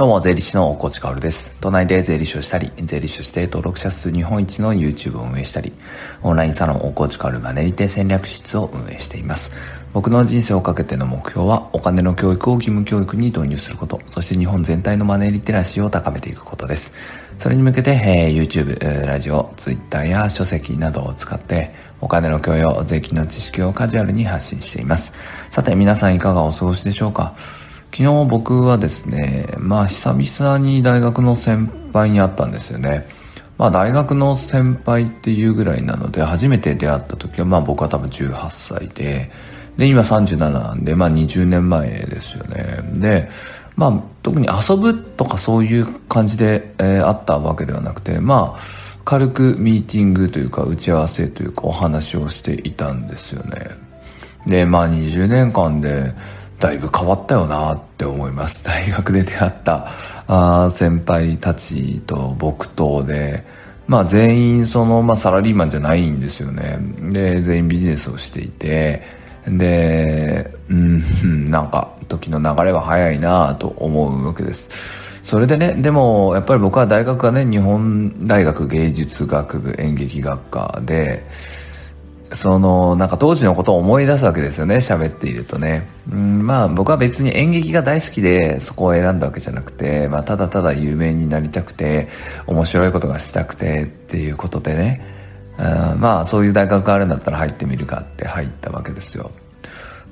[0.00, 1.52] どうも、税理士の大河内薫です。
[1.60, 5.74] 都内で税理士をしたり、税理士として登録者数日本一の YouTube を運営したり、
[6.22, 9.50] オンラインサロン大河内薫マネリテ戦略室を運営しています。
[9.92, 16.94] 僕の人生をかけての目標は、お金の教育を義務教育に導入すること、そして日本全体のマネーリテラシーを高めていくことです。
[17.36, 25.12] それに向けて、えー、YouTube、ラジオ、Twitter や書籍などを使って、お金の教養、税金の知識をカジュアルに発信しています。
[25.50, 27.34] さて、皆さんいかがお過ごしでしょうか？
[28.00, 33.06] 昨日僕はですね、まあ久々に大学の先輩に会ったんですよね。
[33.58, 39.30] まあ大学の先輩っていうぐらいなので、初めて出会った時はまあ僕は多分18歳で、
[39.76, 42.78] で、今37なんで、まあ20年前ですよね。
[42.94, 43.28] で、
[43.76, 48.60] まあ特に遊ぶとかそういう感じで、えー、会ったわけではなくて、まあ
[49.04, 53.66] 軽くミーティングというか打ち合わせというかお話をしていたんですよね。
[54.46, 56.14] で、まあ20年間で、
[56.60, 58.62] だいぶ変わったよなって思います。
[58.64, 59.90] 大学で出会った
[60.28, 63.42] あ先輩たちと僕とで、
[63.88, 66.78] まあ全員その、まあサラリーマンじゃないんですよね。
[67.10, 69.02] で、全員ビジネスをしていて、
[69.48, 74.68] で、うん、 なんか時の流れは早いなと思うわけです。
[75.24, 81.24] それでね、でもやっぱり僕は大学はね、日本大学芸術学部演劇学科で、
[82.32, 85.88] その、なんか当時のことを思い出すわけですよね、喋っているとね。
[86.10, 92.08] うん、まあ僕は別に演劇が大好きでそこを選んだわけじゃなくて、まあただただ有名になりたくて、
[92.46, 95.00] 面白いことがしたくてっていうことでね、
[95.58, 95.62] う
[95.96, 99.32] ん、まあそういう大学があるんだったら入ってみるかって入ったわけですよ。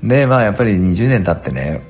[0.02, 1.82] で、まあやっぱり20年経ってね、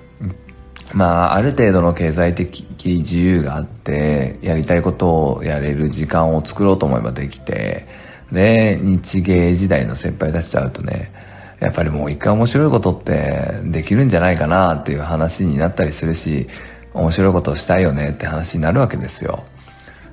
[0.93, 7.87] まあある程度の経済的自由があって、やりたいことをやれる時間を作ろうと思えばできて、
[8.31, 11.13] ね、日芸時代の先輩たちと会うとね、
[11.61, 16.47] やっぱりもう一回面白いことってできるんじゃないかなっていう話になったりするし、
[16.95, 19.45] 面白いことをしたいよねって話になるわけですよ。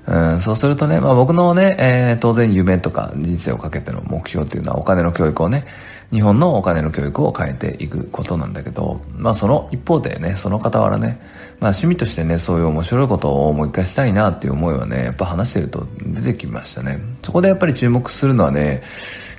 [0.07, 5.65] うん、そうするとね、まあ僕のね、えー、当然夢とか人生をかけての目標っていうのはお金の教育をね、
[6.15, 11.19] 日本のお金の教育を変えていくことなんだけど、まあその一方でね、その傍らね、
[11.59, 17.01] まあ趣味としてね、そういう面白いことをもう一回したいなっていう思いはね、やっぱ話してると出てきましたね。
[17.21, 18.81] そこでやっぱり注目するのはね、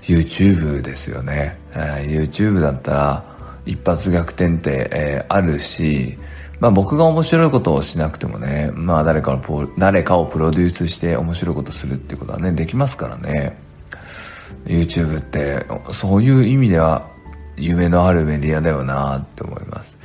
[0.02, 1.56] YouTube ですよね。
[1.72, 3.24] えー、YouTube だったら
[3.64, 6.14] 一発逆転って、えー、あるし、
[6.60, 13.64] まあ僕が面白いことをしなくてもね、まあ誰かを、誰かをプロデュースして面白いことするっていうことはね、できますからね。
[14.66, 17.08] YouTube ってそういう意味では
[17.56, 19.96] 夢のあるメディアだよなって思います。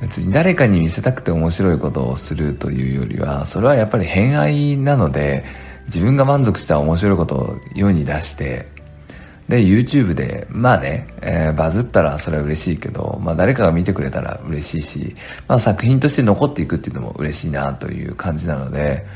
[0.00, 5.44] 別に誰かに見せたくて面白いことをするというよりはそれはやっぱり偏愛なので
[5.86, 8.66] 自分が満足した面白いことを世に出して
[9.48, 15.14] で YouTube でまあね、えー、バズったらそれは嬉しいけど、まあ、誰かが見てくれたら嬉しいし、
[15.46, 19.06] まあ、作品として残っていくっていうのも嬉しいなという感じなので、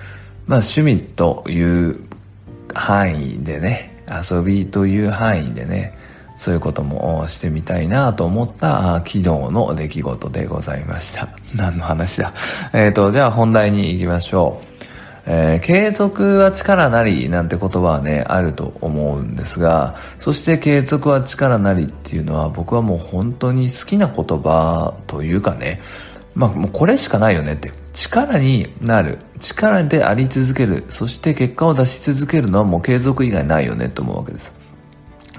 [0.47, 2.01] まあ、趣味という
[2.73, 5.95] 範囲でね遊びという範囲でね
[6.37, 11.29] そういうこともしてみたいなと思った昨日の出来事でございました。
[11.55, 12.33] 何の話だ？
[12.73, 14.71] えっ、とじゃあ本題に行きましょう。
[15.27, 25.81] えー、継続は力なりなんて言葉はね、あると思うんですが、そして継続は力なりっていうのは僕はもう本当に好きな言葉というかね、
[26.35, 27.80] まあもうこれしかないよねって。
[27.93, 29.19] 力になる。
[29.41, 30.85] 力であり続ける。
[30.91, 34.53] そして結果を出し続けるのはもう継続以外ないよねと思うわけです。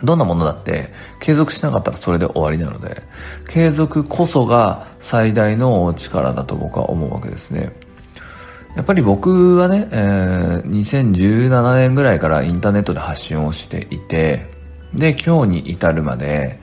[0.04, 3.04] どんなものだって継続しなかったらそれで終わりなので、
[3.50, 7.72] 継続こそが最大の力だと僕は思うわけですね。
[8.76, 14.50] やっぱり僕はね、えー、2017年ぐらいからインターネットで発信をしていて、
[14.94, 16.61] で、今日に至るまで、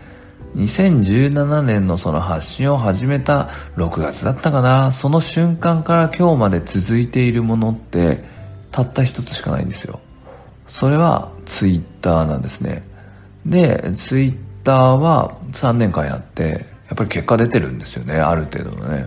[0.59, 4.91] 2017年のその発信を始めた6月だったかな。
[4.91, 8.25] その瞬間から今日まで続いているものって
[8.73, 10.01] たった一つしかないんですよ。
[10.67, 12.83] それはツイッターなんですね。
[13.47, 18.15] でツイッターは3年間やってやっぱり結果出てるんですよね。
[18.15, 19.07] ある程度のね。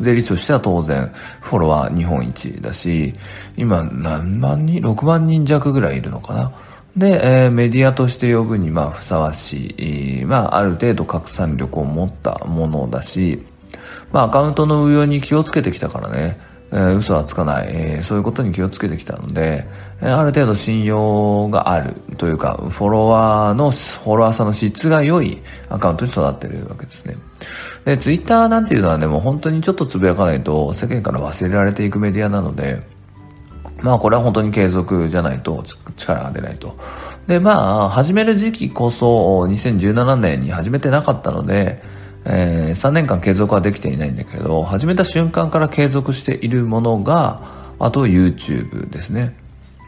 [0.00, 3.12] 税理士としては当然フォロワー日本一だし
[3.56, 6.52] 今何万人6万人弱ぐらいいるのかな。
[6.98, 13.40] で、えー、メディアとして呼ぶにまあふさわしい、まあある程度拡散力を持ったものだし、
[14.10, 16.40] まあアカウントの運用に気をつけてきたからね、
[16.72, 19.64] えー、嘘はつかない、えー、そういうことに気をつけてきたので、
[20.00, 25.38] えー、ある程度信用があるというか、フォロワーの、フォロワーさんの質が良い
[25.70, 27.16] アカウントに育ってるわけですね。
[27.84, 32.97] で、ツイッターなんていうのはね、もう本当にちょっとつぶやかないと世間から忘れられていくメディアなので、
[33.82, 35.62] まあこれは本当に継続じゃないと
[35.96, 36.76] 力が出ないと。
[37.26, 41.82] で、まあ始める時期こそ2017年に始めてなかったので、
[42.24, 47.40] えー、3年間継続はできていないんだけれど、始めた瞬間から継続しているものが、
[47.78, 49.36] あと YouTube ですね。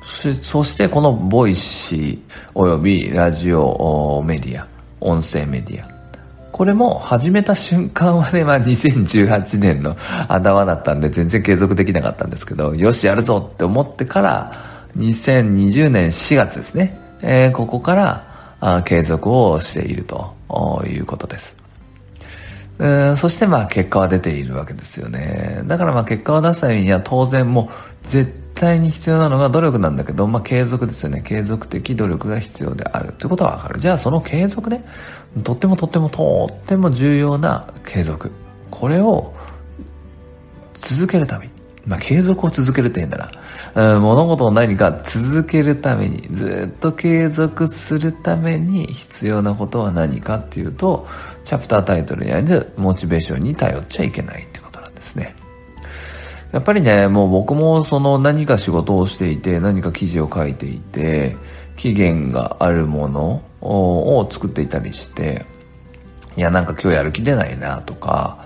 [0.02, 2.18] そしてそしてこの Voicy
[2.54, 4.66] およびラジオメディア、
[5.00, 5.99] 音声メディア。
[6.52, 9.96] これも始めた瞬間はね、まあ2018年の
[10.28, 14.52] 頭だったんで全然継続できなかったんですけど、よしやるぞって思ってから、
[14.96, 16.98] 2020年4月ですね。
[17.22, 20.34] えー、ここからあ継続をしていると
[20.86, 21.59] いうことです。
[22.82, 25.62] えそしてまあ結果は出ているわけですよね。
[25.66, 31.20] だからまあ結果を出すためには当然もう絶対に必要なのが努力なんだけど、まあ継続ですよね。
[31.20, 33.80] 継続的努力が必要であるということはわかる。
[33.80, 34.82] じゃあその継続ね、
[35.44, 38.30] とってもとってもとっても重要な継続。
[38.70, 39.34] これを
[40.72, 41.52] 続けるために、
[41.86, 43.30] まあ継続を続けるって言うんだ
[43.74, 44.00] な。
[44.00, 51.06] 物事を何か続けるために、ずっと継続するために必要なことは何かっていうと、
[51.44, 55.34] チャプタータイトルにあるモチベーションに頼っちゃいけないってことなんですね。
[56.52, 61.36] やっぱりね、もう僕もその何か仕事をしていて、何か記事を書いていて、
[61.76, 65.44] 期限があるものを作っていたりして、
[66.36, 68.44] いやなんか今日やる気出ないなとか、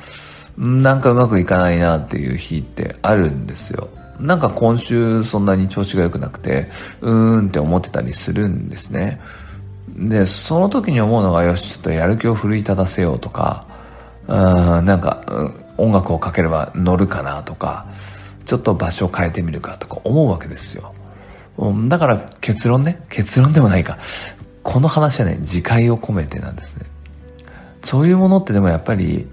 [0.57, 3.89] なんかうまくいかないなっていう日ってあるんですよ。
[4.21, 6.69] なんか今週そんなに調子が良くなくて、
[7.01, 9.21] うーんって思ってたりするんですね。
[9.95, 13.67] で、その時に思うのが、よし、ちょっとやる気を奮い立たせようとか、
[14.27, 15.25] うん、なんか、
[15.77, 17.87] 音楽をかければ乗るかなとか、
[18.45, 20.93] ちょっと場所を変えてみるかとか思うわけですよ。
[21.89, 23.99] だから結論ね、結論でもないか。
[24.63, 26.87] この話はね、自戒を込めてなんですね。
[27.83, 29.29] そういうものってでもやっぱり、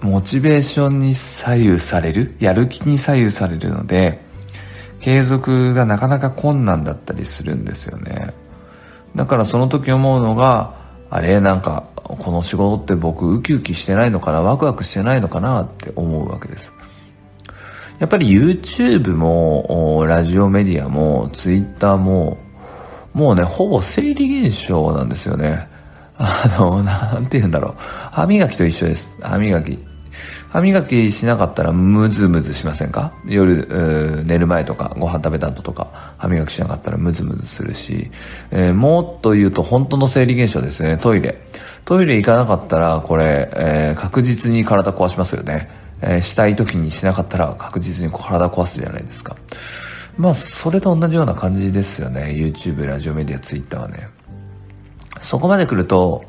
[0.00, 4.20] モチベーションに左右される、やる気に左右されるので、
[5.00, 8.34] 継続がなかなか困難だったりするんですよね。
[9.14, 10.74] だからその時思うのが、
[11.10, 16.74] あれなんか、この仕事って僕ウキウキしてないのかな、ワクワクしてないのかなって思うわけです。
[17.98, 22.38] やっぱり YouTube も、ラジオメディアも、Twitter も、
[23.12, 25.68] もうね、ほぼ生理現象なんですよね。
[26.16, 27.74] あの、なんて言うんだろう。
[27.78, 29.18] 歯磨きと一緒です。
[29.20, 29.78] 歯磨き。
[30.50, 33.12] 歯磨きしなかったらムズムズしませんか？
[33.24, 38.10] 夜、寝る前とか、ご飯食べた後とか、歯磨きしなかったらムズムズするし、
[38.50, 41.40] えー、もっと言うと本当の生理現象ですね、トイレ。
[41.84, 45.70] トイレ行かなかったら、これ、えー、確実に体壊しますよね。
[46.02, 49.36] えー、したい時にしなかったら確実に体壊すじゃないですか。
[50.18, 52.34] まあ、それと同じような感じですよね。
[52.36, 54.08] YouTube、ラジオメディア、Twitter はね。
[55.20, 56.24] そこまで来ると、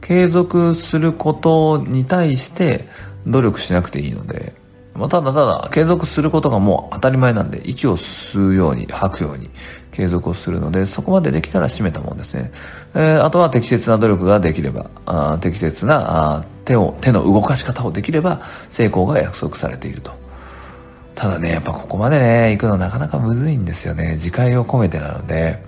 [0.00, 2.88] 継続することに対して
[3.26, 4.52] 努力しなくていいので、
[4.94, 9.50] まあ、ただただ継続することがもう当たり前なんで、息を吸うように、吐くように
[9.92, 12.50] 継続をするので、そこまでできたら締めたもんですね。
[12.94, 18.40] えー、あとは適切な努力ができれば、あ適切なあ手を、手の動かし方をできれば、
[18.70, 20.12] 成功が約束されていると。
[21.14, 24.12] ただね、やっぱここまでね、行くのなかなかむずいんですよね。
[24.12, 25.62] 自戒を込めてなので。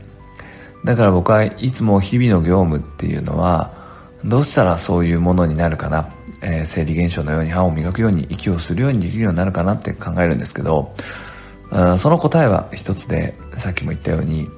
[0.84, 3.72] だから僕はいつも日々の業務っていうのは、
[4.24, 6.08] どうしたらそういうものになるかな。
[6.40, 10.94] えー、生理現象のように歯を磨くように息をするようにできるようになるかなって考えるんですけど、
[11.98, 14.48] その答えは一つで、さっきも言ったように、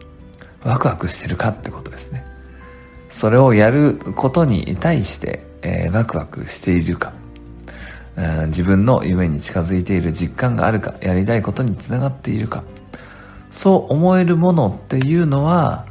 [0.62, 2.24] ワクワクしてるかってことですね。
[3.08, 7.12] それをやることに対して、えー、ワクワクしているか、
[8.48, 12.62] 自分の夢に近づいている実感があるか、やりたいことにつながっているか、
[13.50, 15.86] そう思えるものっていうのは、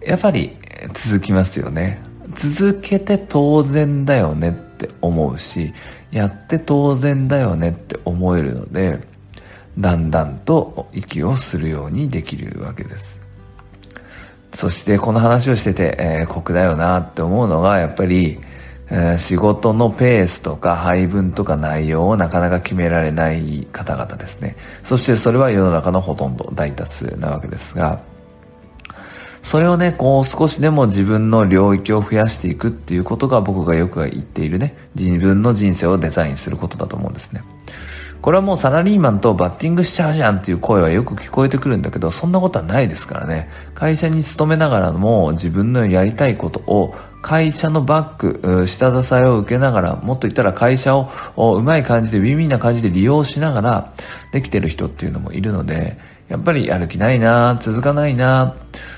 [0.00, 0.56] やっぱり
[0.94, 2.00] 続きますよね。
[2.34, 5.74] 続けて当然だよねって思うし、
[6.12, 9.00] やって当然だよねって思えるので、
[9.78, 13.20] だんだんと息をするようにできるわけです。
[14.54, 18.40] そしてこの話をしてて、えー、酷だよなって思うのが、やっぱり、
[18.90, 24.56] えー、仕事のペースとか配分とか内容をなかなか決められない方々ですね。
[24.84, 28.00] そしてそれは世の中のほとんど大多数なわけですが、
[29.42, 37.42] それをね、こう少しでも自分の領域を増やしていくっていうことが僕がよく言っているね、自分の人生をデザインすることだと思うんですね。
[38.20, 43.48] これはもうサラリーマンとバッティングしちゃうじゃんっていう声はよく聞こえてくるんだけど、そんなことはないですからね。
[43.74, 53.92] 会社に勤めながらも自分のやりたいことを会社のバック、下支えを受けながら、もっと言ったら会社をうまい感じで、ウィンウィンな感じで利用しながら
[54.32, 55.96] できてる人っていうのもいるので、
[56.28, 58.54] やっぱりやる気ないな続かないな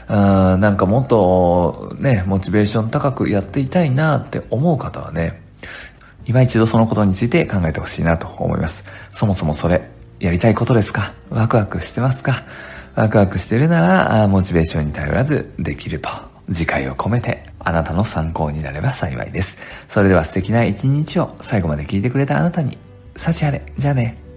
[0.08, 5.40] あなんかもっとね、モチベーション高くやっていたいなって思う方はね、
[6.26, 8.84] 今一度そのことについて考えてほしいなと思います。
[9.10, 11.14] そもそもそれ、やりたいことですか？
[11.30, 12.42] ワクワクしてますか？
[12.96, 16.08] ワクワクしてるなら、モチベーションに頼らずできると、
[16.52, 19.56] 次回を込めてあなたの参考になれば幸いです。
[19.86, 22.76] それでは素敵な一日を最後まで聞いてくれたあなたに、
[23.14, 23.62] 幸あれ。
[23.78, 24.29] じゃあね。